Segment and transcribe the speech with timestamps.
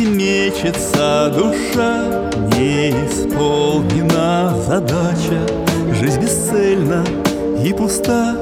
[0.00, 2.04] мечется душа,
[2.56, 5.40] не исполнена задача,
[6.00, 7.04] Жизнь бесцельна
[7.64, 8.36] и пуста,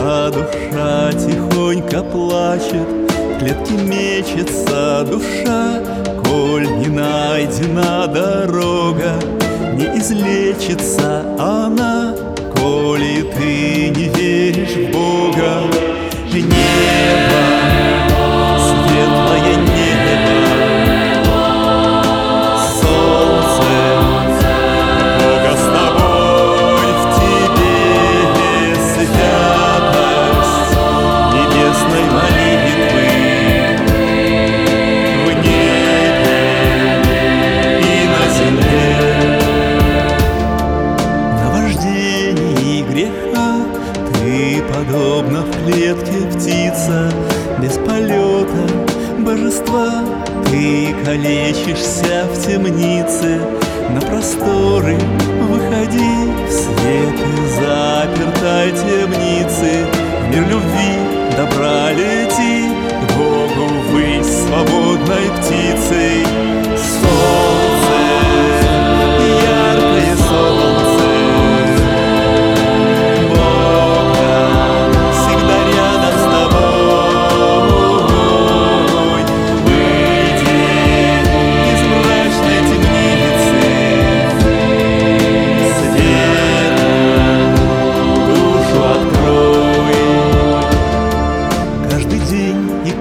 [0.00, 5.80] а душа тихонько плачет, В клетке мечется душа,
[6.24, 9.14] Коль не найдена дорога,
[9.74, 12.14] Не излечится она,
[12.54, 15.62] Коли ты не веришь в Бога.
[16.32, 17.29] Небо,
[51.10, 53.40] калечишься в темнице
[53.90, 54.96] на просторы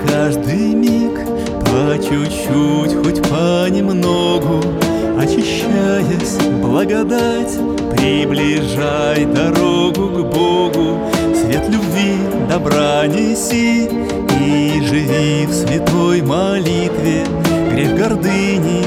[0.07, 1.19] каждый миг
[1.65, 4.61] по чуть-чуть, хоть понемногу,
[5.19, 7.57] очищаясь, благодать
[7.95, 10.99] приближай дорогу к Богу.
[11.35, 12.15] Свет любви,
[12.49, 13.89] добра неси
[14.39, 17.25] и живи в святой молитве.
[17.71, 18.83] Грех гордыни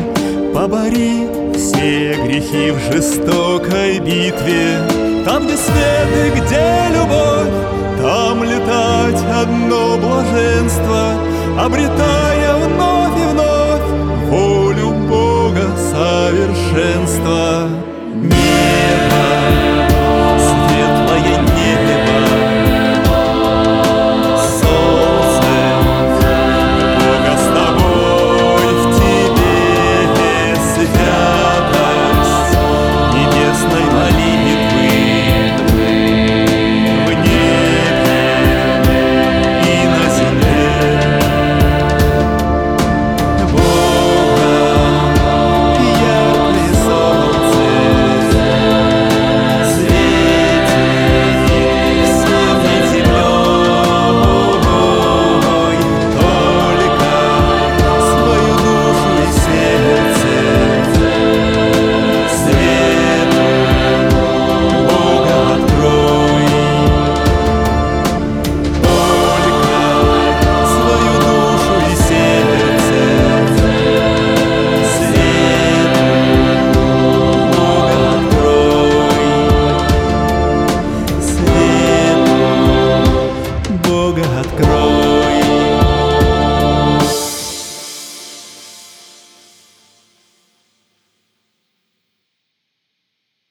[0.54, 4.78] побори все грехи в жестокой битве.
[5.24, 11.14] Там, где свет и где любовь, там летать одно блаженство,
[11.58, 13.86] Обретая вновь и вновь
[14.28, 17.61] волю Бога совершенства.